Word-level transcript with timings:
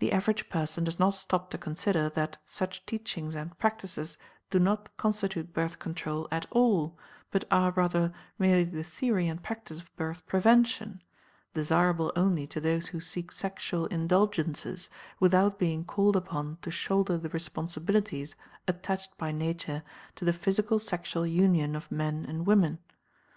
The 0.00 0.10
average 0.10 0.48
person 0.48 0.82
does 0.82 0.98
not 0.98 1.14
stop 1.14 1.48
to 1.52 1.58
consider 1.58 2.08
that 2.10 2.38
such 2.44 2.84
teachings 2.86 3.36
and 3.36 3.56
practices 3.56 4.18
do 4.50 4.58
not 4.58 4.96
constitute 4.96 5.52
"Birth 5.54 5.78
Control" 5.78 6.26
at 6.32 6.44
all, 6.50 6.98
but 7.30 7.44
are, 7.52 7.70
rather, 7.70 8.12
merely 8.36 8.64
the 8.64 8.82
theory 8.82 9.28
and 9.28 9.40
practice 9.40 9.80
of 9.80 9.94
Birth 9.94 10.26
Prevention, 10.26 11.02
desirable 11.54 12.12
only 12.16 12.48
to 12.48 12.58
those 12.60 12.88
who 12.88 12.98
seek 13.00 13.30
sexual 13.30 13.86
indulgences 13.86 14.90
without 15.20 15.56
being 15.56 15.84
called 15.84 16.16
upon 16.16 16.58
to 16.62 16.72
shoulder 16.72 17.16
the 17.16 17.28
responsibilities 17.28 18.34
attached 18.66 19.16
by 19.18 19.30
Nature 19.30 19.84
to 20.16 20.24
the 20.24 20.32
physical 20.32 20.80
sexual 20.80 21.24
union 21.24 21.76
of 21.76 21.92
men 21.92 22.26
and 22.28 22.44
women. 22.44 22.80